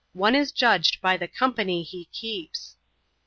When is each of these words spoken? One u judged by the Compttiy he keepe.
One 0.13 0.33
u 0.33 0.43
judged 0.47 0.99
by 0.99 1.15
the 1.17 1.27
Compttiy 1.27 1.85
he 1.85 2.05
keepe. 2.05 2.57